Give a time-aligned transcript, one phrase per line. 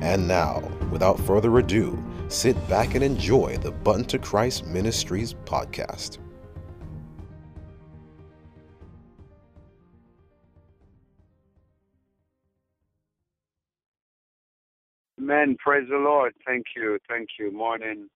[0.00, 0.60] And now,
[0.90, 6.18] without further ado, sit back and enjoy the Button to Christ Ministries podcast.
[15.20, 15.56] Amen.
[15.58, 16.32] Praise the Lord.
[16.46, 16.98] Thank you.
[17.06, 17.52] Thank you.
[17.52, 18.08] Morning.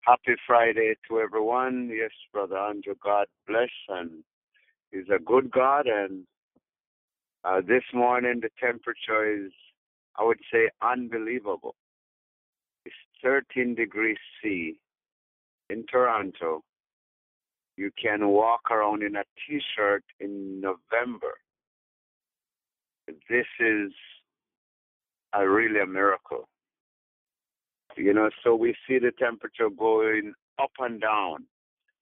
[0.00, 1.90] Happy Friday to everyone.
[1.92, 3.68] Yes, Brother Andrew, God bless.
[3.88, 4.22] And
[4.90, 5.86] He's a good God.
[5.86, 6.24] And
[7.44, 9.52] uh, this morning, the temperature is,
[10.18, 11.74] I would say, unbelievable.
[12.84, 14.78] It's 13 degrees C
[15.70, 16.62] in Toronto.
[17.76, 21.34] You can walk around in a t shirt in November.
[23.28, 23.92] This is
[25.32, 26.48] a really a miracle.
[27.96, 31.46] You know, so we see the temperature going up and down.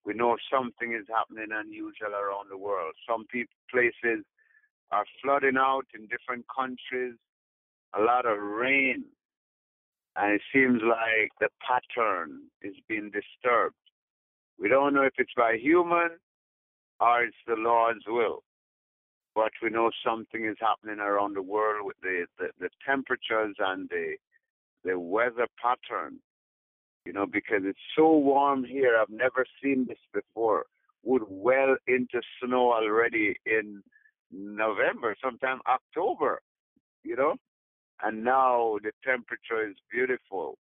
[0.04, 2.94] We know something is happening unusual around the world.
[3.08, 3.24] Some
[3.70, 4.24] places
[4.90, 7.14] are flooding out in different countries,
[7.94, 9.04] a lot of rain,
[10.16, 13.76] and it seems like the pattern is being disturbed.
[14.58, 16.10] We don't know if it's by human
[17.00, 18.42] or it's the Lord's will,
[19.34, 23.88] but we know something is happening around the world with the, the, the temperatures and
[23.88, 24.14] the
[24.84, 26.18] the weather pattern,
[27.04, 28.98] you know, because it's so warm here.
[29.00, 30.64] I've never seen this before.
[31.04, 33.82] Would well into snow already in
[34.32, 36.40] November, sometime October,
[37.04, 37.34] you know,
[38.02, 40.58] and now the temperature is beautiful,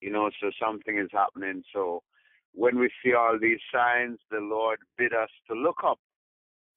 [0.00, 1.62] you know, so something is happening.
[1.72, 2.02] So
[2.54, 5.98] when we see all these signs, the Lord bid us to look up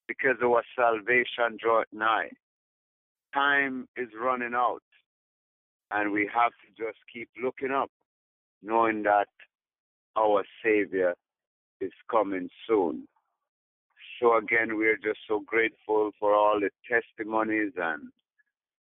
[0.07, 2.29] because our salvation draweth nigh.
[3.33, 4.83] Time is running out
[5.91, 7.89] and we have to just keep looking up,
[8.61, 9.27] knowing that
[10.15, 11.15] our Savior
[11.81, 13.07] is coming soon.
[14.19, 18.09] So again, we are just so grateful for all the testimonies and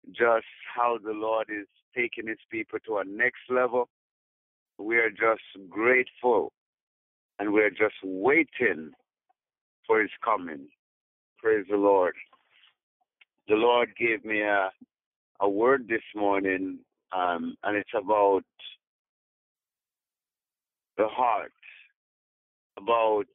[0.10, 3.90] just how the Lord is taking his people to a next level.
[4.78, 6.52] We are just grateful
[7.40, 8.92] and we're just waiting
[9.88, 10.68] for his coming.
[11.38, 12.16] Praise the Lord.
[13.48, 14.70] The Lord gave me a,
[15.42, 16.80] a word this morning
[17.12, 18.44] um, and it's about
[20.98, 21.52] the heart,
[22.78, 23.26] about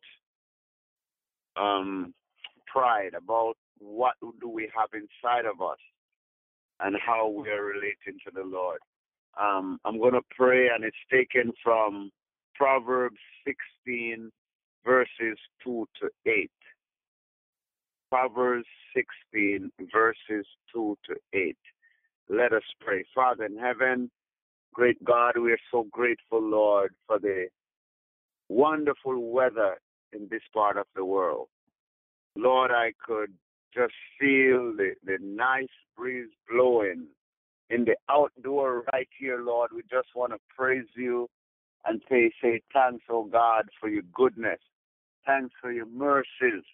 [1.56, 2.14] um,
[2.66, 5.78] pride, about what do we have inside of us,
[6.80, 8.80] and how we are relating to the Lord.
[9.40, 12.10] Um, I'm going to pray, and it's taken from
[12.54, 14.30] Proverbs 16,
[14.84, 16.50] verses 2 to 8.
[18.10, 21.56] Proverbs 16, verses 2 to 8.
[22.28, 23.04] Let us pray.
[23.14, 24.10] Father in heaven,
[24.74, 27.46] great God, we are so grateful, Lord, for the
[28.48, 29.76] wonderful weather
[30.12, 31.48] in this part of the world.
[32.36, 33.32] Lord, I could
[33.74, 37.06] just feel the, the nice breeze blowing
[37.70, 39.70] in the outdoor right here, Lord.
[39.74, 41.28] We just want to praise you
[41.84, 44.60] and say, say thanks, oh God, for your goodness.
[45.26, 46.64] Thanks for your mercies.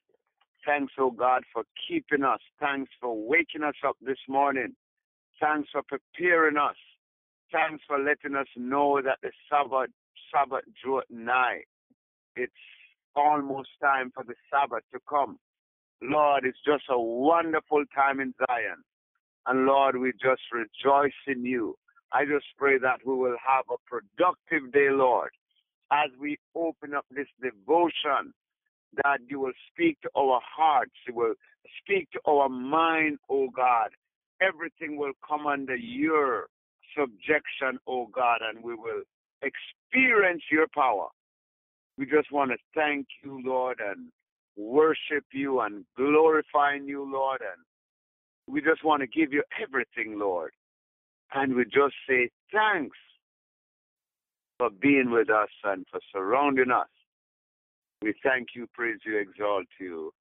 [0.65, 2.41] Thanks, oh God, for keeping us.
[2.61, 4.75] Thanks for waking us up this morning.
[5.41, 6.77] Thanks for preparing us.
[7.53, 9.91] Thanks for letting us know that the Sabbath,
[10.33, 11.63] Sabbath drew nigh.
[12.37, 12.53] It's
[13.15, 15.39] almost time for the Sabbath to come.
[16.11, 18.83] Lord, it's just a wonderful time in Zion.
[19.47, 21.77] And Lord, we just rejoice in you.
[22.13, 25.31] I just pray that we will have a productive day, Lord,
[25.91, 28.33] as we open up this devotion,
[29.03, 31.35] that you will speak to our hearts, you will
[31.83, 33.91] speak to our mind, oh God,
[34.41, 36.47] everything will come under your
[36.97, 39.03] subjection, oh God, and we will
[39.43, 41.09] experience your power.
[41.99, 44.09] We just want to thank you, Lord, and
[44.57, 47.65] worship you and glorifying you, Lord, and
[48.53, 50.53] we just want to give you everything, Lord.
[51.35, 52.97] And we just say thanks
[54.59, 56.89] for being with us and for surrounding us.
[58.03, 60.13] We thank you, praise you, exalt you.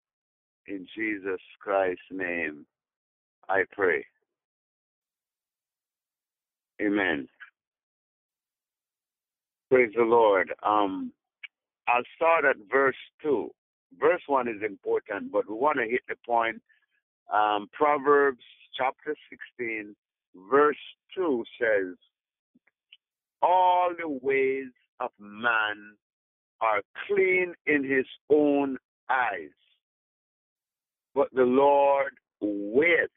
[0.67, 2.65] In Jesus Christ's name,
[3.49, 4.05] I pray.
[6.81, 7.27] Amen.
[9.69, 10.53] Praise the Lord.
[10.63, 11.11] Um,
[11.87, 13.49] I'll start at verse 2.
[13.99, 16.61] Verse 1 is important, but we want to hit the point.
[17.33, 18.43] Um, Proverbs
[18.77, 19.15] chapter
[19.57, 19.95] 16,
[20.49, 20.77] verse
[21.15, 21.95] 2 says,
[23.41, 25.95] all the ways of man
[26.61, 28.77] are clean in his own
[29.09, 29.49] eyes.
[31.13, 33.11] But the Lord with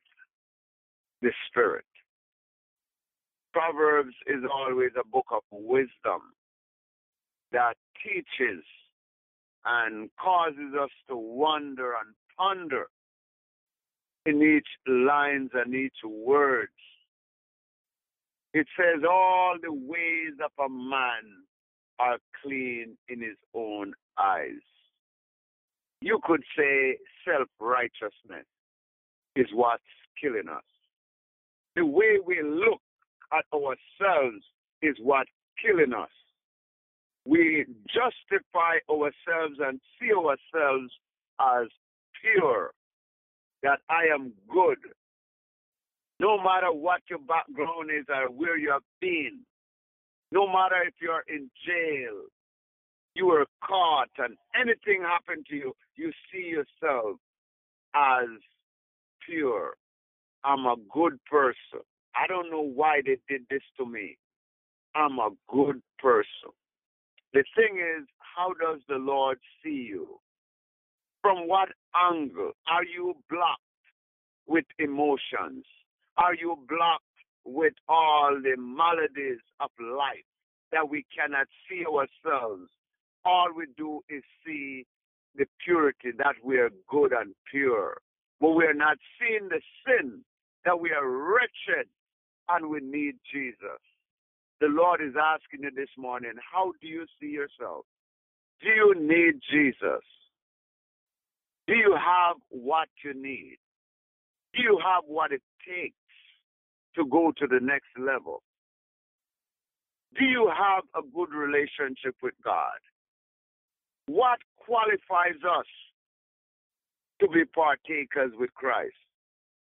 [1.23, 1.85] the Spirit.
[3.53, 6.21] Proverbs is always a book of wisdom
[7.53, 7.75] that
[8.05, 8.63] teaches
[9.67, 12.87] and causes us to wonder and ponder
[14.25, 16.71] in each lines and each words.
[18.55, 21.45] It says all the ways of a man
[21.99, 24.63] are clean in his own eyes.
[26.01, 28.47] You could say self righteousness
[29.35, 29.83] is what's
[30.21, 30.63] killing us.
[31.75, 32.81] The way we look
[33.33, 34.45] at ourselves
[34.83, 35.31] is what's
[35.63, 36.09] killing us.
[37.27, 40.93] We justify ourselves and see ourselves
[41.41, 41.67] as
[42.23, 42.71] pure,
[43.63, 44.79] that I am good.
[46.21, 49.41] No matter what your background is or where you have been,
[50.33, 52.23] no matter if you're in jail,
[53.15, 57.17] you were caught, and anything happened to you, you see yourself
[57.95, 58.29] as
[59.27, 59.75] pure.
[60.45, 61.81] I'm a good person.
[62.15, 64.17] I don't know why they did this to me.
[64.95, 66.53] I'm a good person.
[67.37, 70.19] The thing is, how does the Lord see you?
[71.21, 72.53] From what angle?
[72.67, 73.61] Are you blocked
[74.47, 75.67] with emotions?
[76.17, 77.05] Are you blocked
[77.45, 80.25] with all the maladies of life
[80.73, 82.71] that we cannot see ourselves?
[83.27, 84.87] All we do is see
[85.37, 87.99] the purity that we are good and pure.
[88.41, 90.23] But we are not seeing the sin
[90.65, 91.87] that we are wretched
[92.49, 93.83] and we need Jesus.
[94.61, 97.85] The Lord is asking you this morning, how do you see yourself?
[98.63, 100.03] Do you need Jesus?
[101.67, 103.59] Do you have what you need?
[104.55, 105.95] Do you have what it takes
[106.95, 108.43] to go to the next level?
[110.19, 112.81] Do you have a good relationship with God?
[114.07, 115.67] What qualifies us
[117.21, 118.95] to be partakers with Christ?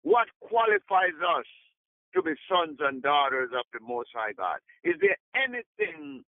[0.01, 1.45] What qualifies us
[2.13, 4.59] to be sons and daughters of the Most High God?
[4.83, 6.23] Is there anything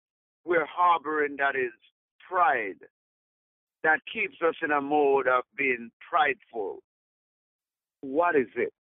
[0.45, 1.73] we're harboring that is
[2.27, 2.79] pride,
[3.83, 6.79] that keeps us in a mode of being prideful?
[8.01, 8.73] What is it?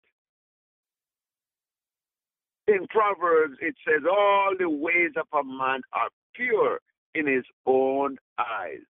[2.67, 6.79] In Proverbs, it says, All the ways of a man are pure
[7.13, 8.85] in his own eyes.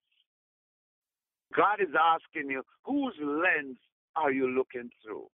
[1.56, 3.78] God is asking you, whose lens
[4.16, 5.28] are you looking through?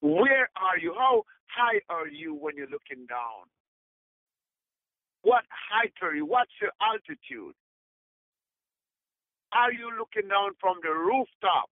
[0.00, 0.94] Where are you?
[0.96, 3.46] How high are you when you're looking down?
[5.22, 6.26] What height are you?
[6.26, 7.54] What's your altitude?
[9.52, 11.70] Are you looking down from the rooftop?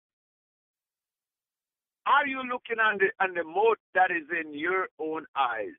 [2.06, 5.78] Are you looking on the on the mote that is in your own eyes?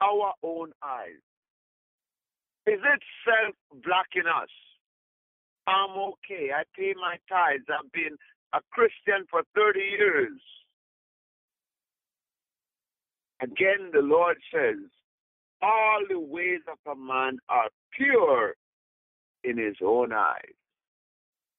[0.00, 1.22] Our own eyes.
[2.66, 4.50] Is it self blocking us?
[5.66, 6.50] I'm okay.
[6.54, 7.66] I pay my tithes.
[7.68, 8.16] I've been
[8.52, 10.35] a Christian for 30 years.
[13.42, 14.78] Again, the Lord says,
[15.62, 18.54] All the ways of a man are pure
[19.44, 20.56] in his own eyes.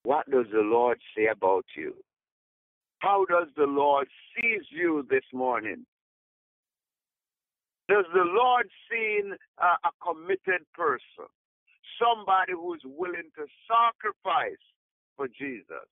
[0.03, 1.93] What does the Lord say about you?
[2.99, 5.85] How does the Lord sees you this morning?
[7.87, 9.21] Does the Lord see
[9.61, 11.29] uh, a committed person?
[11.99, 14.61] Somebody who's willing to sacrifice
[15.15, 15.87] for Jesus.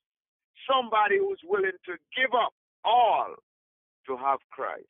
[0.70, 3.36] Somebody who's willing to give up all
[4.08, 4.86] to have Christ.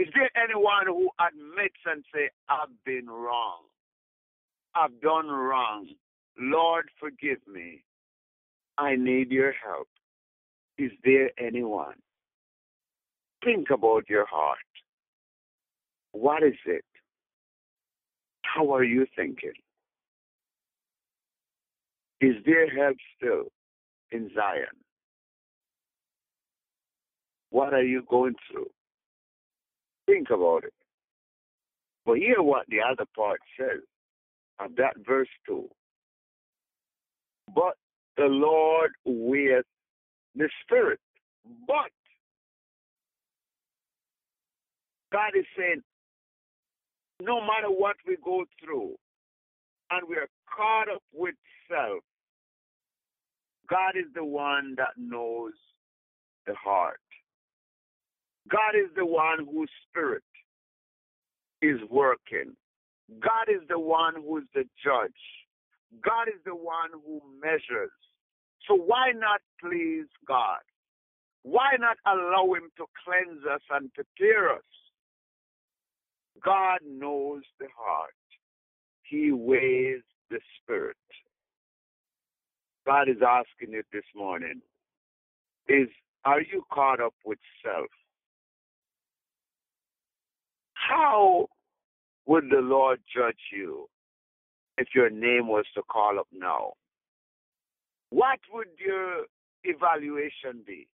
[0.00, 3.64] Is there anyone who admits and say, I've been wrong?
[4.74, 5.88] I've done wrong.
[6.38, 7.82] Lord, forgive me.
[8.78, 9.88] I need your help.
[10.78, 11.96] Is there anyone?
[13.44, 14.58] Think about your heart.
[16.12, 16.84] What is it?
[18.40, 19.52] How are you thinking?
[22.22, 23.48] Is there help still
[24.12, 24.64] in Zion?
[27.50, 28.70] What are you going through?
[30.10, 30.74] Think about it.
[32.04, 33.82] But hear what the other part says
[34.58, 35.68] of that verse 2.
[37.54, 37.74] But
[38.16, 39.64] the Lord with
[40.34, 40.98] the Spirit.
[41.66, 41.92] But
[45.12, 45.82] God is saying,
[47.22, 48.94] no matter what we go through,
[49.92, 51.34] and we are caught up with
[51.68, 52.02] self,
[53.68, 55.52] God is the one that knows
[56.46, 57.00] the heart.
[58.48, 60.22] God is the one whose spirit
[61.62, 62.56] is working.
[63.20, 65.10] God is the one who's the judge.
[66.04, 67.90] God is the one who measures.
[68.68, 70.60] So why not please God?
[71.42, 74.62] Why not allow Him to cleanse us and to prepare us?
[76.44, 78.14] God knows the heart.
[79.02, 80.96] He weighs the spirit.
[82.86, 84.60] God is asking you this morning,
[85.68, 85.88] is
[86.24, 87.90] are you caught up with self?
[90.88, 91.46] How
[92.26, 93.88] would the Lord judge you
[94.78, 96.72] if your name was to call up now?
[98.10, 99.24] What would your
[99.64, 100.88] evaluation be?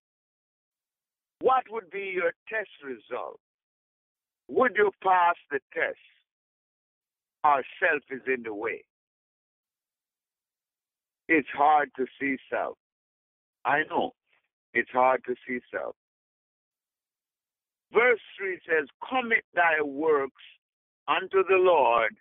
[1.39, 3.39] What would be your test result?
[4.49, 5.97] Would you pass the test?
[7.43, 8.83] Our self is in the way.
[11.29, 12.77] It's hard to see self.
[13.65, 14.11] I know.
[14.73, 15.95] It's hard to see self.
[17.93, 20.43] Verse 3 says, Commit thy works
[21.07, 22.15] unto the Lord,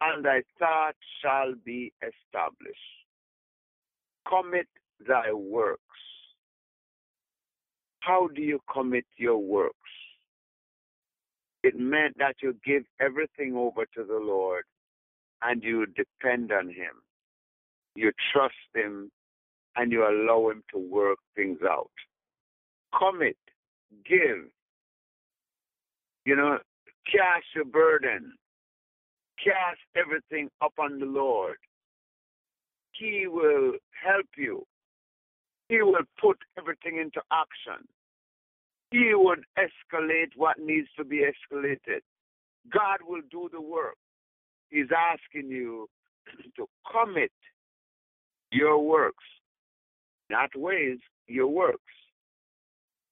[0.00, 2.78] and thy thoughts shall be established.
[4.28, 4.68] Commit
[5.06, 5.80] thy works.
[8.00, 9.76] How do you commit your works?
[11.62, 14.64] It meant that you give everything over to the Lord
[15.42, 17.02] and you depend on Him.
[17.94, 19.10] You trust Him
[19.76, 21.90] and you allow Him to work things out.
[22.98, 23.36] Commit,
[24.04, 24.48] give,
[26.24, 26.58] you know,
[27.06, 28.32] cast your burden,
[29.42, 31.56] cast everything upon the Lord.
[32.92, 33.72] He will
[34.04, 34.64] help you.
[35.68, 37.86] He will put everything into action.
[38.90, 42.00] He would escalate what needs to be escalated.
[42.70, 43.96] God will do the work.
[44.68, 45.88] He's asking you
[46.56, 47.32] to commit
[48.50, 49.24] your works,
[50.30, 51.78] not ways, your works.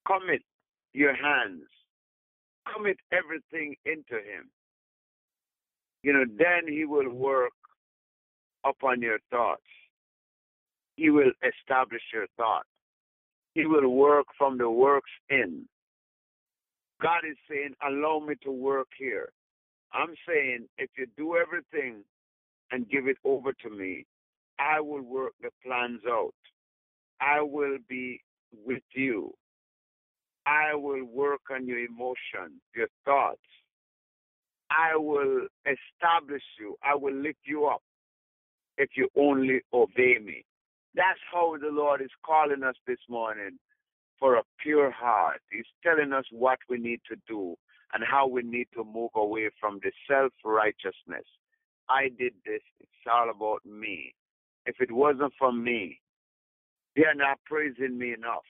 [0.06, 0.42] Commit
[0.92, 1.64] your hands.
[2.74, 4.50] Commit everything into Him.
[6.02, 7.52] You know, then He will work
[8.64, 9.62] upon your thoughts.
[10.96, 12.68] He will establish your thoughts.
[13.54, 15.66] He will work from the works in.
[17.02, 19.30] God is saying, allow me to work here.
[19.92, 22.04] I'm saying, if you do everything
[22.70, 24.06] and give it over to me,
[24.58, 26.34] I will work the plans out.
[27.20, 28.20] I will be
[28.64, 29.32] with you.
[30.50, 33.38] I will work on your emotions, your thoughts.
[34.68, 36.74] I will establish you.
[36.82, 37.82] I will lift you up
[38.76, 40.44] if you only obey me.
[40.96, 43.58] That's how the Lord is calling us this morning
[44.18, 45.40] for a pure heart.
[45.52, 47.54] He's telling us what we need to do
[47.94, 51.26] and how we need to move away from the self righteousness.
[51.88, 54.14] I did this, it's all about me.
[54.66, 56.00] If it wasn't for me,
[56.96, 58.46] they're not praising me enough.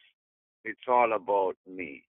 [0.65, 2.05] It's all about me.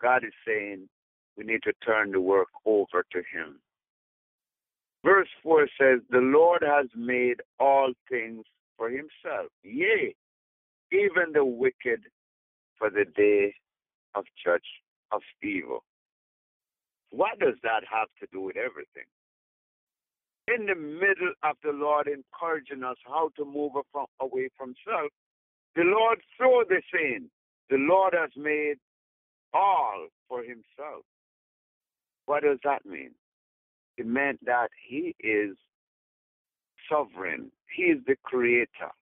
[0.00, 0.88] God is saying
[1.36, 3.60] we need to turn the work over to Him.
[5.04, 8.44] Verse 4 says, The Lord has made all things
[8.78, 9.50] for himself.
[9.62, 10.14] Yea,
[10.90, 12.00] even the wicked
[12.78, 13.54] for the day
[14.14, 14.62] of judge
[15.12, 15.84] of evil.
[17.10, 19.04] What does that have to do with everything?
[20.48, 23.72] In the middle of the Lord encouraging us how to move
[24.20, 25.10] away from self,
[25.76, 27.30] the Lord saw the in.
[27.70, 28.76] The Lord has made
[29.52, 31.04] all for himself.
[32.26, 33.12] What does that mean?
[33.96, 35.56] It meant that he is
[36.90, 37.50] sovereign.
[37.74, 38.92] He is the creator.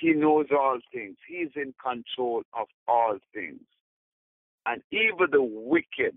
[0.00, 1.16] He knows all things.
[1.28, 3.62] He is in control of all things.
[4.66, 6.14] And even the wicked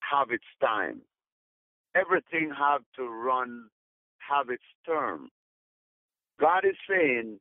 [0.00, 1.00] have its time.
[1.94, 3.64] Everything have to run,
[4.18, 5.28] have its term.
[6.40, 7.38] God is saying,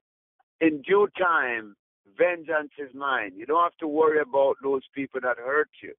[0.62, 1.76] in due time,
[2.18, 3.32] vengeance is mine.
[3.36, 5.94] You don't have to worry about those people that hurt you.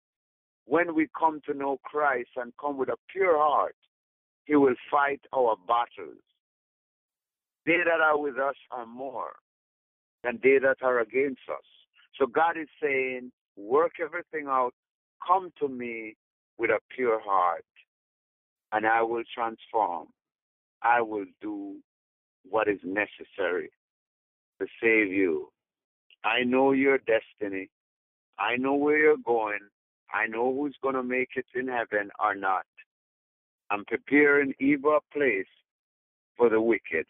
[0.66, 3.74] When we come to know Christ and come with a pure heart,
[4.44, 6.22] he will fight our battles.
[7.66, 9.32] They that are with us are more
[10.22, 11.64] than they that are against us.
[12.18, 14.74] So God is saying, work everything out.
[15.26, 16.14] Come to me
[16.58, 17.64] with a pure heart,
[18.72, 20.08] and I will transform.
[20.82, 21.76] I will do
[22.48, 23.70] what is necessary
[24.62, 25.48] to save you.
[26.24, 27.68] I know your destiny.
[28.38, 29.58] I know where you're going.
[30.12, 32.64] I know who's going to make it in heaven or not.
[33.70, 35.46] I'm preparing evil place
[36.36, 37.06] for the wicked.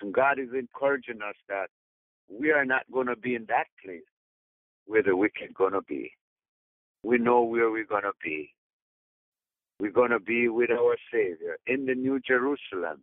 [0.00, 1.68] And God is encouraging us that
[2.28, 4.02] we are not going to be in that place
[4.86, 6.12] where the wicked going to be.
[7.02, 8.50] We know where we're going to be.
[9.78, 13.02] We're going to be with our Savior in the New Jerusalem.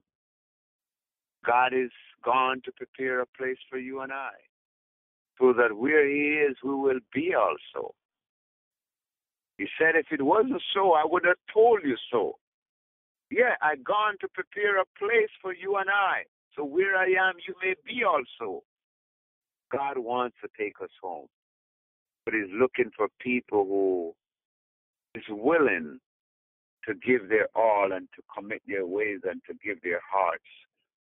[1.46, 1.92] God is
[2.24, 4.32] gone to prepare a place for you and I,
[5.40, 7.94] so that where He is, we will be also.
[9.58, 12.38] He said, if it wasn't so, I would have told you so.
[13.32, 16.24] Yeah, I've gone to prepare a place for you and I.
[16.56, 18.64] So where I am, you may be also.
[19.72, 21.28] God wants to take us home.
[22.24, 24.14] But he's looking for people who
[25.16, 26.00] is willing
[26.88, 30.44] to give their all and to commit their ways and to give their hearts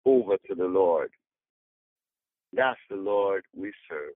[0.06, 1.10] over to the Lord.
[2.54, 4.14] That's the Lord we serve.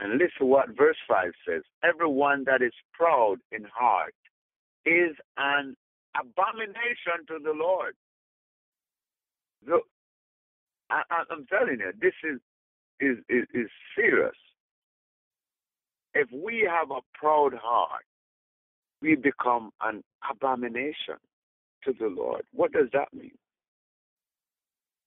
[0.00, 4.14] And listen what verse 5 says Everyone that is proud in heart
[4.84, 5.74] is an
[6.18, 7.94] abomination to the Lord.
[9.66, 9.80] So,
[10.90, 12.40] I, am telling you, this is,
[13.00, 14.36] is, is, is serious.
[16.14, 18.04] If we have a proud heart,
[19.02, 21.16] we become an abomination
[21.84, 22.42] to the Lord.
[22.52, 23.36] What does that mean?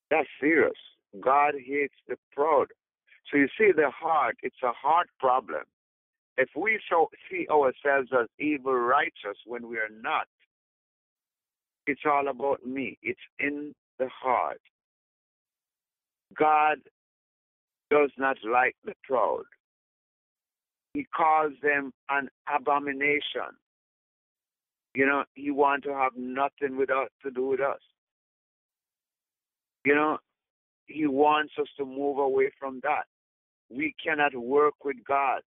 [0.09, 0.73] That's serious.
[1.19, 2.67] God hates the proud.
[3.31, 5.63] So you see, the heart, it's a heart problem.
[6.37, 10.27] If we so see ourselves as evil righteous when we are not,
[11.85, 12.97] it's all about me.
[13.01, 14.61] It's in the heart.
[16.37, 16.77] God
[17.89, 19.43] does not like the proud.
[20.93, 23.51] He calls them an abomination.
[24.95, 27.79] You know, he wants to have nothing with us to do with us.
[29.89, 30.19] You know,
[30.85, 33.05] he wants us to move away from that.
[33.71, 35.41] We cannot work with God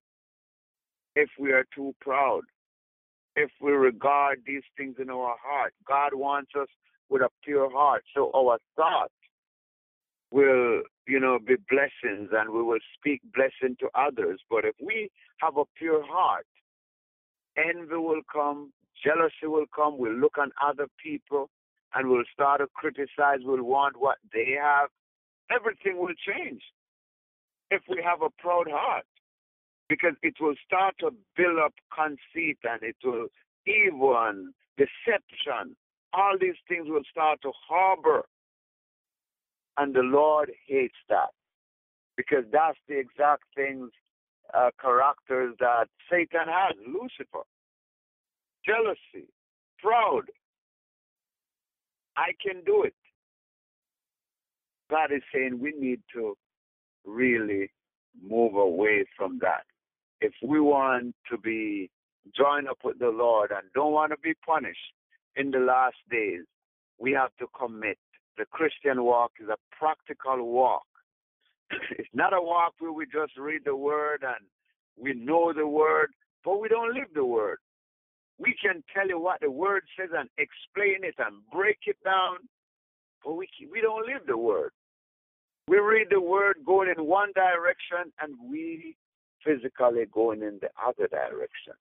[1.14, 2.40] if we are too proud,
[3.36, 5.74] if we regard these things in our heart.
[5.86, 6.66] God wants us
[7.08, 8.02] with a pure heart.
[8.16, 9.14] So our thoughts
[10.32, 14.40] will, you know, be blessings and we will speak blessing to others.
[14.50, 15.08] But if we
[15.38, 16.46] have a pure heart,
[17.56, 18.72] envy will come,
[19.04, 21.48] jealousy will come, we'll look on other people
[21.94, 24.88] and we'll start to criticize, we'll want what they have.
[25.50, 26.62] Everything will change
[27.70, 29.04] if we have a proud heart
[29.88, 33.26] because it will start to build up conceit and it will
[33.66, 35.76] evil and deception.
[36.12, 38.24] All these things will start to harbor.
[39.76, 41.30] And the Lord hates that
[42.16, 43.90] because that's the exact things,
[44.54, 47.44] uh, characters that Satan has Lucifer,
[48.64, 49.28] jealousy,
[49.78, 50.24] proud.
[52.16, 52.94] I can do it.
[54.90, 56.36] God is saying we need to
[57.04, 57.70] really
[58.22, 59.64] move away from that.
[60.20, 61.90] If we want to be
[62.36, 64.78] joined up with the Lord and don't want to be punished
[65.36, 66.42] in the last days,
[66.98, 67.98] we have to commit.
[68.38, 70.86] The Christian walk is a practical walk.
[71.98, 74.46] it's not a walk where we just read the word and
[74.96, 76.10] we know the word,
[76.44, 77.58] but we don't live the word.
[78.42, 82.38] We can tell you what the word says and explain it and break it down,
[83.24, 84.72] but we, we don't live the word.
[85.68, 88.96] We read the word going in one direction and we
[89.44, 91.74] physically going in the other direction.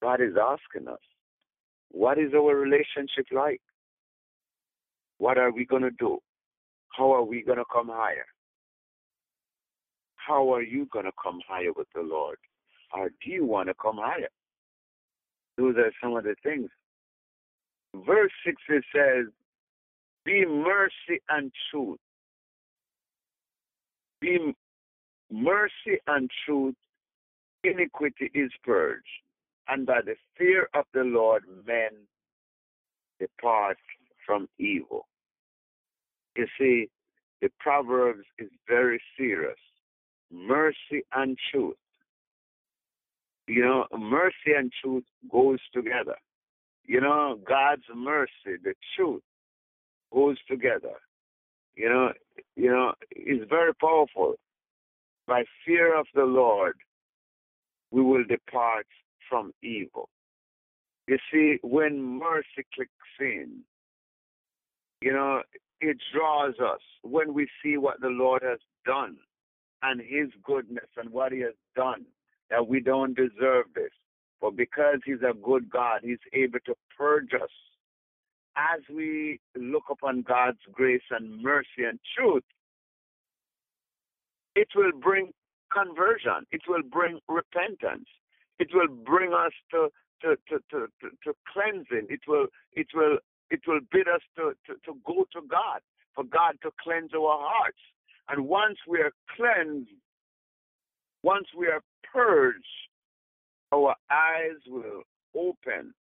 [0.00, 1.00] God is asking us,
[1.90, 3.60] what is our relationship like?
[5.18, 6.18] What are we going to do?
[6.96, 8.26] How are we going to come higher?
[10.14, 12.38] How are you going to come higher with the Lord?
[12.96, 14.28] Or do you want to come higher?
[15.56, 16.70] Those are some of the things.
[18.06, 19.26] Verse 6 it says,
[20.24, 22.00] Be mercy and truth
[24.24, 24.54] be
[25.30, 26.76] mercy and truth,
[27.62, 29.04] iniquity is purged,
[29.68, 31.90] and by the fear of the Lord men
[33.20, 33.76] depart
[34.24, 35.06] from evil.
[36.36, 36.88] You see,
[37.42, 39.58] the Proverbs is very serious.
[40.32, 41.76] Mercy and truth.
[43.46, 46.16] You know, mercy and truth goes together.
[46.84, 49.22] You know, God's mercy, the truth,
[50.12, 50.94] goes together.
[51.76, 52.12] You know,
[52.56, 54.34] you know, is very powerful.
[55.26, 56.76] By fear of the Lord,
[57.90, 58.86] we will depart
[59.28, 60.08] from evil.
[61.08, 63.60] You see, when mercy clicks in,
[65.00, 65.42] you know,
[65.80, 69.16] it draws us when we see what the Lord has done
[69.82, 72.06] and His goodness and what He has done,
[72.50, 73.90] that we don't deserve this.
[74.40, 77.50] But because He's a good God, He's able to purge us
[78.56, 82.44] as we look upon God's grace and mercy and truth,
[84.54, 85.32] it will bring
[85.72, 86.46] conversion.
[86.52, 88.06] It will bring repentance.
[88.58, 89.88] It will bring us to
[90.22, 90.86] to, to, to,
[91.24, 92.06] to, cleansing.
[92.08, 93.18] It will it will
[93.50, 95.80] it will bid us to, to, to go to God,
[96.14, 97.78] for God to cleanse our hearts.
[98.30, 99.90] And once we are cleansed,
[101.24, 101.80] once we are
[102.12, 102.58] purged,
[103.72, 105.02] our eyes will
[105.34, 105.94] open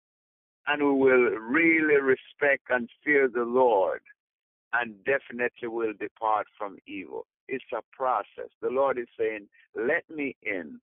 [0.67, 4.01] and we will really respect and fear the Lord
[4.73, 7.27] and definitely will depart from evil.
[7.47, 8.51] It's a process.
[8.61, 10.81] The Lord is saying, Let me in.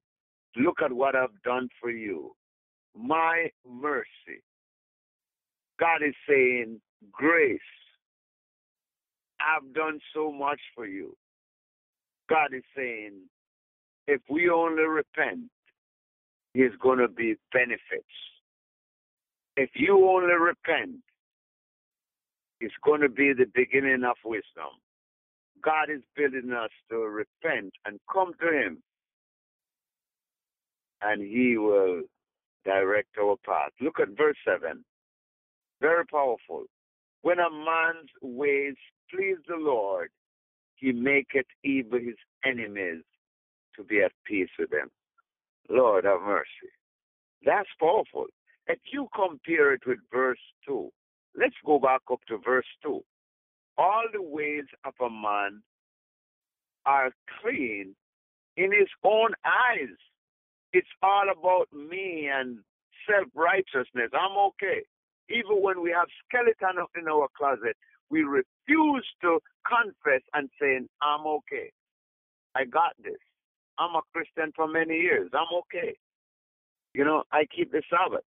[0.56, 2.34] Look at what I've done for you.
[2.96, 4.42] My mercy.
[5.80, 6.80] God is saying,
[7.12, 7.60] Grace.
[9.42, 11.16] I've done so much for you.
[12.30, 13.14] God is saying,
[14.10, 15.52] if we only repent,
[16.56, 18.16] is going to be benefits.
[19.56, 20.98] If you only repent,
[22.60, 24.74] it's going to be the beginning of wisdom.
[25.64, 28.82] God is building us to repent and come to Him,
[31.04, 32.02] and He will
[32.66, 33.72] direct our path.
[33.80, 34.84] Look at verse 7.
[35.82, 36.64] Very powerful.
[37.22, 38.76] When a man's ways
[39.14, 40.10] please the Lord,
[40.76, 43.04] he maketh evil his enemies
[43.80, 44.90] to be at peace with him.
[45.70, 46.72] Lord have mercy.
[47.46, 48.26] That's powerful.
[48.68, 50.90] If you compare it with verse 2,
[51.38, 53.02] let's go back up to verse 2.
[53.78, 55.64] All the ways of a man
[56.86, 57.12] are
[57.42, 57.96] clean
[58.58, 59.96] in his own eyes.
[60.74, 62.60] It's all about me and
[63.10, 64.12] self righteousness.
[64.14, 64.84] I'm okay.
[65.30, 67.78] Even when we have skeleton in our closet,
[68.10, 71.72] we refuse to confess and saying, I'm okay.
[72.56, 73.22] I got this.
[73.80, 75.32] I'm a Christian for many years.
[75.34, 75.96] I'm okay.
[76.94, 78.26] You know, I keep the Sabbath.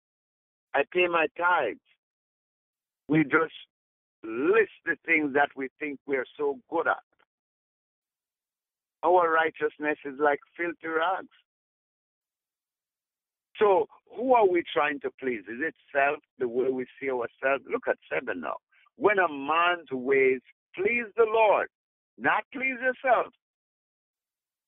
[0.74, 1.80] I pay my tithes.
[3.08, 3.54] We just
[4.24, 6.98] list the things that we think we're so good at.
[9.04, 11.28] Our righteousness is like filthy rags.
[13.60, 13.86] So,
[14.18, 15.42] who are we trying to please?
[15.42, 17.64] Is it self, the way we see ourselves?
[17.72, 18.56] Look at seven now.
[18.98, 20.42] When a man's ways
[20.76, 21.68] please the Lord,
[22.18, 23.32] not please yourself,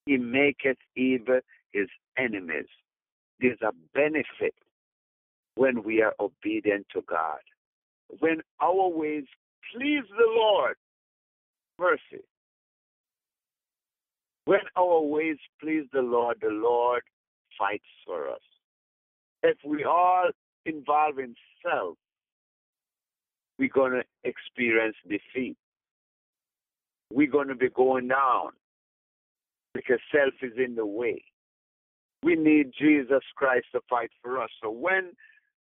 [0.08, 1.42] he maketh even
[1.74, 2.68] his enemies.
[3.40, 4.56] There's a benefit
[5.56, 7.40] when we are obedient to God.
[8.20, 9.26] When our ways
[9.74, 10.76] please the Lord,
[11.78, 12.24] mercy.
[14.46, 17.04] When our ways please the Lord, the Lord
[17.60, 18.40] fights for us.
[19.44, 20.30] If we all
[20.66, 21.98] involve in self,
[23.60, 25.58] we're going to experience defeat.
[27.12, 28.52] We're going to be going down
[29.78, 31.24] because self is in the way.
[32.24, 34.50] We need Jesus Christ to fight for us.
[34.64, 35.12] So when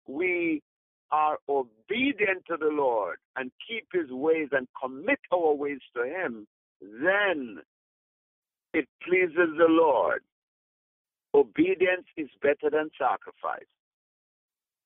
[0.06, 0.62] we
[1.10, 6.46] are obedient to the Lord and keep his ways and commit our ways to him,
[6.80, 7.58] then
[8.72, 10.22] it pleases the Lord.
[11.34, 13.66] Obedience is better than sacrifice.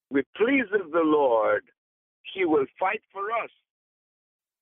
[0.09, 1.63] We pleases the Lord
[2.33, 3.51] he will fight for us.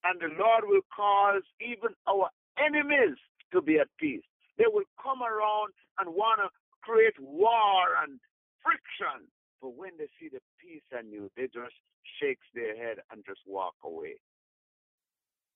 [0.04, 3.18] And the Lord will cause even our enemies
[3.54, 4.29] to be at peace.
[4.60, 6.52] They will come around and want to
[6.84, 8.20] create war and
[8.62, 9.32] friction.
[9.64, 11.76] But when they see the peace in you, they just
[12.20, 14.20] shake their head and just walk away.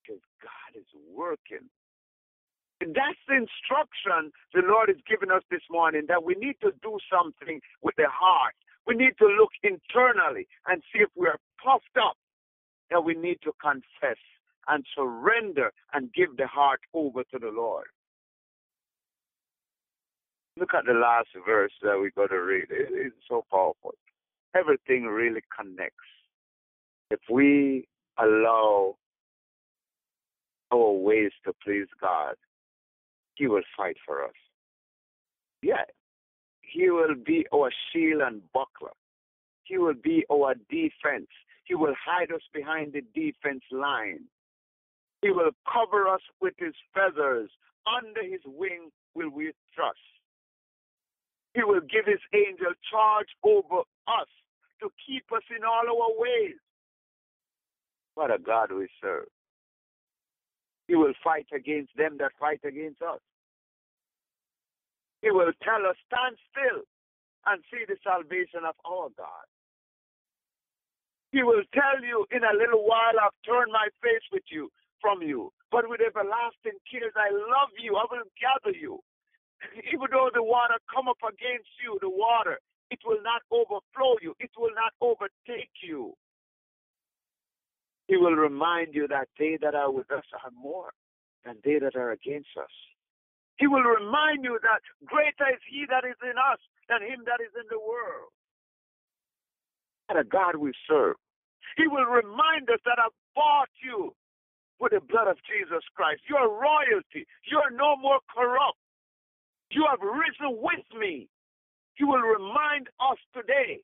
[0.01, 1.67] Because God is working.
[2.81, 6.71] And that's the instruction the Lord is giving us this morning that we need to
[6.81, 8.55] do something with the heart.
[8.87, 12.17] We need to look internally and see if we are puffed up,
[12.91, 14.19] that we need to confess
[14.67, 17.87] and surrender and give the heart over to the Lord.
[20.57, 22.65] Look at the last verse that we got to read.
[22.69, 23.95] It's so powerful.
[24.55, 25.97] Everything really connects.
[27.09, 27.87] If we
[28.19, 28.95] allow
[30.71, 32.35] our ways to please God,
[33.35, 34.33] He will fight for us.
[35.61, 35.85] Yeah,
[36.61, 38.91] He will be our shield and buckler.
[39.63, 41.29] He will be our defense.
[41.65, 44.25] He will hide us behind the defense line.
[45.21, 47.49] He will cover us with his feathers.
[47.87, 49.97] Under his wing will we trust.
[51.53, 54.31] He will give his angel charge over us
[54.81, 56.57] to keep us in all our ways.
[58.15, 59.27] What a God we serve.
[60.87, 63.19] He will fight against them that fight against us.
[65.21, 66.83] He will tell us, stand still
[67.45, 69.47] and see the salvation of our God.
[71.31, 74.69] He will tell you, in a little while I've turned my face with you
[75.01, 75.51] from you.
[75.71, 78.99] But with everlasting tears I love you, I will gather you.
[79.93, 82.59] Even though the water come up against you, the water,
[82.91, 86.13] it will not overflow you, it will not overtake you.
[88.07, 90.91] He will remind you that they that are with us are more
[91.45, 92.71] than they that are against us.
[93.57, 97.39] He will remind you that greater is he that is in us than him that
[97.39, 98.33] is in the world.
[100.07, 101.15] What a God we serve.
[101.77, 104.13] He will remind us that I've bought you
[104.79, 106.21] with the blood of Jesus Christ.
[106.27, 107.25] You're royalty.
[107.47, 108.82] You're no more corrupt.
[109.73, 111.27] You have risen with me.
[111.99, 113.81] You will remind us today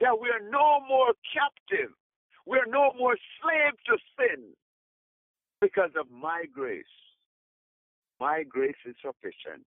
[0.00, 1.90] that we are no more captive.
[2.46, 4.44] We're no more slave to sin
[5.60, 6.84] because of my grace.
[8.18, 9.64] My grace is sufficient.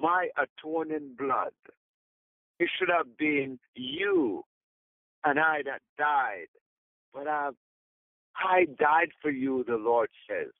[0.00, 1.52] My atoning blood.
[2.60, 4.44] It should have been you
[5.24, 6.48] and I that died.
[7.12, 7.50] But I,
[8.36, 10.52] I died for you, the Lord says.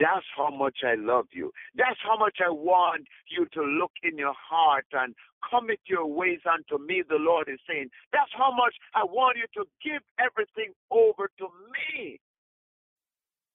[0.00, 1.52] That's how much I love you.
[1.76, 5.14] That's how much I want you to look in your heart and
[5.48, 7.90] commit your ways unto me, the Lord is saying.
[8.10, 12.18] That's how much I want you to give everything over to me.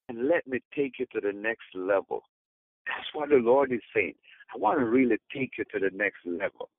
[0.08, 2.22] And let me take you to the next level.
[2.86, 4.14] That's what the Lord is saying.
[4.54, 6.70] I want to really take you to the next level.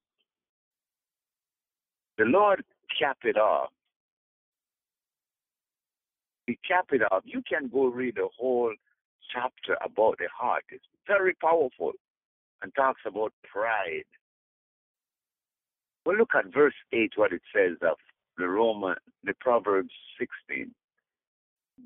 [2.19, 2.63] The Lord
[2.99, 3.71] cap it off.
[6.47, 7.25] He cap it off.
[7.25, 8.73] You can go read the whole
[9.33, 10.65] chapter about the heart.
[10.73, 11.93] is very powerful
[12.63, 14.05] and talks about pride.
[16.05, 17.97] Well, look at verse 8, what it says of
[18.39, 20.73] the Roman, the Proverbs 16.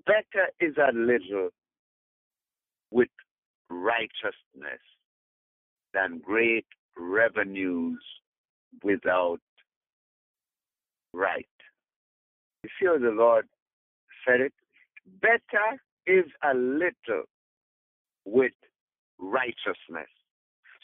[0.07, 1.51] Better is a little
[2.91, 3.09] with
[3.69, 4.81] righteousness
[5.95, 6.67] than great
[6.97, 8.03] revenues
[8.85, 9.41] without
[11.13, 11.47] right.
[12.63, 13.47] You see how the Lord
[14.27, 14.53] said it?
[15.21, 17.25] Better is a little
[18.25, 18.53] with
[19.19, 20.11] righteousness.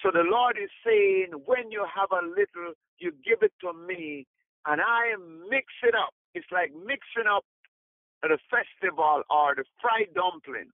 [0.03, 4.27] So the Lord is saying, when you have a little, you give it to me,
[4.67, 5.17] and I
[5.51, 6.12] mix it up.
[6.35, 7.45] It's like mixing up
[8.23, 10.71] the festival or the fried dumpling,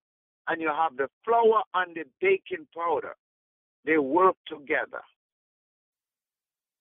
[0.49, 3.15] and you have the flour and the baking powder.
[3.85, 5.03] They work together.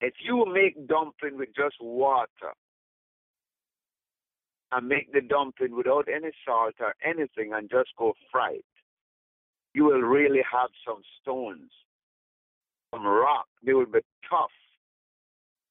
[0.01, 2.53] If you make dumpling with just water,
[4.71, 8.65] and make the dumpling without any salt or anything and just go fry it,
[9.73, 11.71] you will really have some stones,
[12.93, 13.47] some rock.
[13.65, 14.51] They will be tough.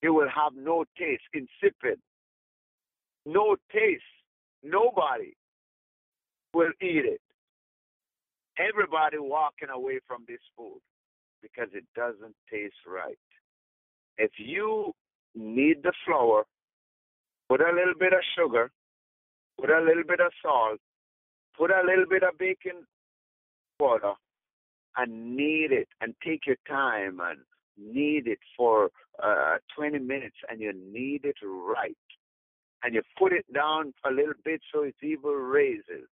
[0.03, 1.99] They will have no taste, insipid.
[3.27, 4.03] No taste.
[4.63, 5.35] Nobody
[6.55, 7.21] will eat it.
[8.59, 10.81] Everybody walking away from this food
[11.43, 13.19] because it doesn't taste right.
[14.19, 14.93] If you
[15.35, 16.45] need the flour,
[17.49, 18.71] put a little bit of sugar,
[19.61, 20.79] put a little bit of salt,
[21.57, 22.83] put a little bit of baking
[23.79, 24.15] powder,
[24.97, 27.39] and knead it and take your time and
[27.79, 28.91] knead it for
[29.23, 31.97] uh, 20 minutes and you knead it right.
[32.83, 36.09] And you put it down a little bit so it even raises.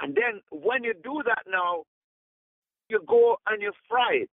[0.00, 1.84] And then when you do that now,
[2.88, 4.30] you go and you fry it.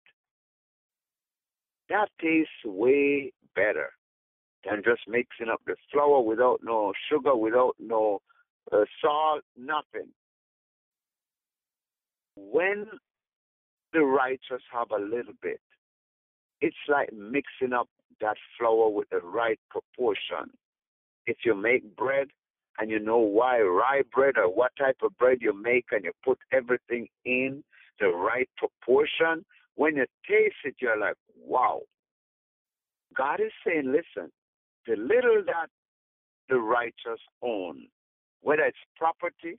[1.89, 3.89] That tastes way better
[4.65, 8.21] than just mixing up the flour without no sugar, without no
[8.71, 10.09] uh, salt, nothing.
[12.35, 12.85] When
[13.93, 15.59] the righteous have a little bit,
[16.61, 17.89] it's like mixing up
[18.21, 20.51] that flour with the right proportion.
[21.25, 22.27] If you make bread
[22.79, 26.11] and you know why rye bread or what type of bread you make and you
[26.23, 27.63] put everything in
[27.99, 29.43] the right proportion,
[29.75, 31.81] when you taste it, you're like, wow.
[33.15, 34.31] God is saying, listen,
[34.87, 35.67] the little that
[36.49, 37.87] the righteous own,
[38.41, 39.57] whether it's property,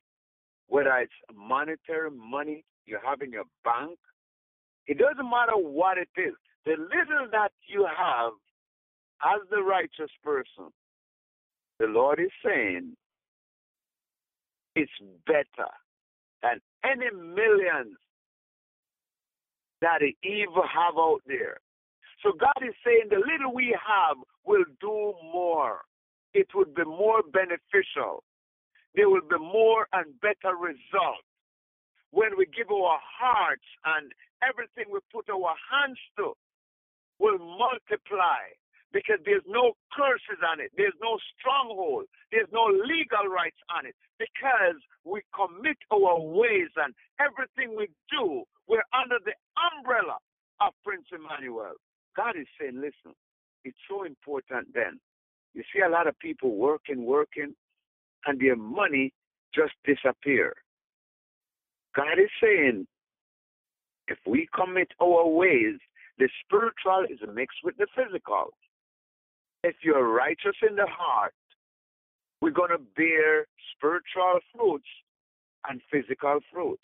[0.69, 3.99] whether it's monetary money you have in your bank,
[4.87, 6.35] it doesn't matter what it is.
[6.65, 8.33] The little that you have
[9.23, 10.73] as the righteous person,
[11.79, 12.95] the Lord is saying
[14.75, 14.91] it's
[15.27, 15.69] better
[16.43, 17.97] than any millions
[19.81, 21.59] that the evil have out there.
[22.23, 25.83] So God is saying the little we have will do more.
[26.35, 28.23] It would be more beneficial.
[28.95, 31.27] There will be more and better results
[32.11, 34.13] when we give our hearts and
[34.45, 36.33] everything we put our hands to
[37.19, 38.53] will multiply
[38.93, 40.71] because there's no curses on it.
[40.77, 42.05] There's no stronghold.
[42.31, 48.45] There's no legal rights on it because we commit our ways and everything we do,
[48.69, 50.21] we're under the umbrella
[50.61, 51.75] of Prince Emmanuel.
[52.17, 53.15] God is saying, listen,
[53.65, 55.01] it's so important then.
[55.55, 57.55] You see a lot of people working, working,
[58.27, 59.13] and their money
[59.55, 60.55] just disappear.
[61.95, 62.87] God is saying,
[64.09, 65.79] if we commit our ways,
[66.19, 68.53] the spiritual is mixed with the physical.
[69.63, 71.35] If you're righteous in the heart,
[72.41, 73.47] we're going to bear
[73.77, 74.89] spiritual fruits
[75.69, 76.83] and physical fruits.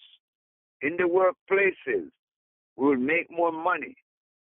[0.82, 2.08] In the workplaces,
[2.76, 3.96] we'll make more money.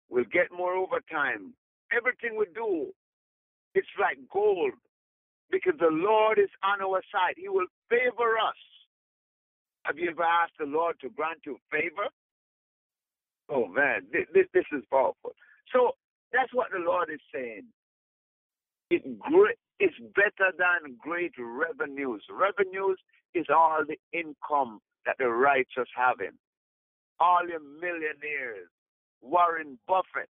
[0.09, 1.53] We'll get more overtime.
[1.95, 2.87] Everything we do,
[3.75, 4.73] it's like gold
[5.51, 7.35] because the Lord is on our side.
[7.37, 8.59] He will favor us.
[9.83, 12.09] Have you ever asked the Lord to grant you favor?
[13.49, 15.31] Oh man, this, this, is powerful.
[15.73, 15.91] So
[16.33, 17.63] that's what the Lord is saying.
[18.89, 22.23] It great, it's better than great revenues.
[22.29, 22.99] Revenues
[23.33, 26.35] is all the income that the righteous have in.
[27.19, 28.67] All your millionaires,
[29.21, 30.29] Warren Buffett.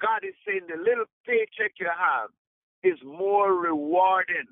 [0.00, 2.30] God is saying the little paycheck you have
[2.82, 4.48] is more rewarding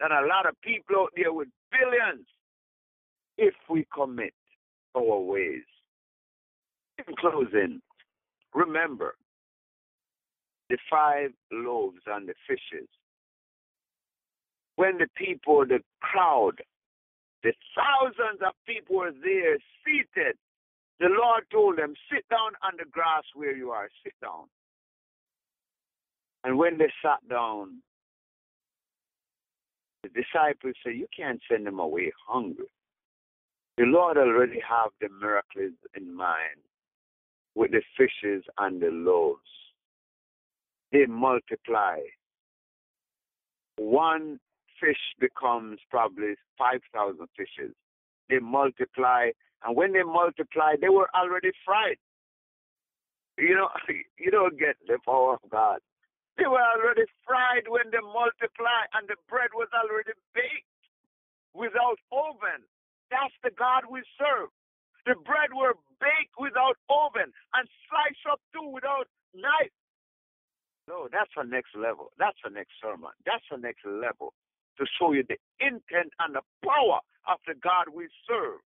[0.00, 2.26] than a lot of people out there with billions
[3.36, 4.34] if we commit.
[4.96, 5.62] our ways.
[7.06, 7.80] In closing,
[8.54, 9.14] remember
[10.68, 12.88] the five loaves and the fishes.
[14.76, 16.60] When the people, the crowd,
[17.42, 20.36] the thousands of people were there seated,
[21.00, 24.46] the Lord told them, Sit down on the grass where you are, sit down.
[26.44, 27.82] And when they sat down,
[30.02, 32.70] the disciples said, You can't send them away hungry.
[33.76, 36.62] The Lord already have the miracles in mind
[37.54, 39.40] with the fishes and the loaves.
[40.90, 41.98] They multiply.
[43.76, 44.40] One
[44.80, 47.74] fish becomes probably 5,000 fishes.
[48.28, 49.30] They multiply,
[49.64, 51.98] and when they multiply, they were already fried.
[53.38, 53.68] You know,
[54.18, 55.80] you don't get the power of God.
[56.36, 60.70] They were already fried when they multiply, and the bread was already baked
[61.54, 62.62] without oven.
[63.10, 64.54] That's the God we serve.
[65.06, 69.74] The bread were baked without oven and sliced up too without knife.
[70.86, 72.12] No, that's the next level.
[72.18, 73.10] That's the next sermon.
[73.26, 74.32] That's the next level
[74.78, 78.62] to show you the intent and the power of the God we serve.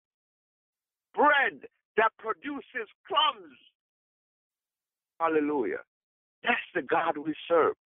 [1.14, 3.58] Bread that produces crumbs.
[5.20, 5.84] Hallelujah.
[6.42, 7.76] That's the God we serve.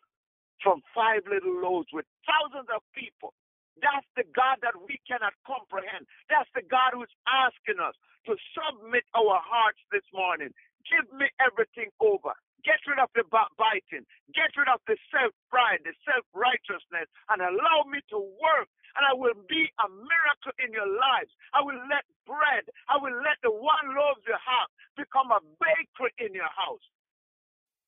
[0.63, 3.35] From five little loaves with thousands of people.
[3.83, 6.07] That's the God that we cannot comprehend.
[6.31, 7.99] That's the God who's asking us
[8.31, 10.55] to submit our hearts this morning.
[10.87, 12.33] Give me everything over.
[12.65, 14.09] Get rid of the backbiting.
[14.33, 18.69] Get rid of the self pride, the self righteousness, and allow me to work.
[18.97, 21.31] And I will be a miracle in your lives.
[21.53, 26.15] I will let bread, I will let the one loaf you have become a bakery
[26.23, 26.85] in your house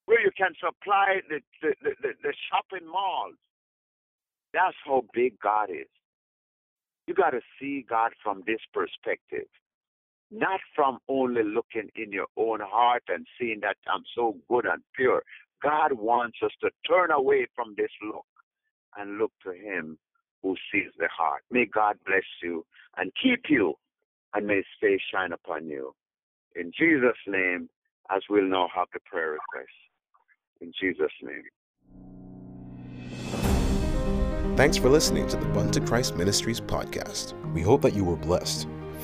[0.07, 3.35] where you can supply the, the, the, the shopping malls.
[4.55, 5.91] That's how big God is.
[7.07, 9.47] You got to see God from this perspective,
[10.31, 14.83] not from only looking in your own heart and seeing that I'm so good and
[14.95, 15.23] pure.
[15.62, 18.27] God wants us to turn away from this look
[18.97, 19.99] and look to Him
[20.43, 21.43] who sees the heart.
[21.51, 22.65] May God bless you
[22.97, 23.75] and keep you,
[24.35, 25.95] and may His face shine upon you.
[26.55, 27.69] In Jesus' name,
[28.15, 29.73] as we'll now have the prayer request.
[30.61, 31.43] In Jesus' name.
[34.57, 37.35] Thanks for listening to the Bunto Christ Ministries podcast.
[37.53, 38.67] We hope that you were blessed.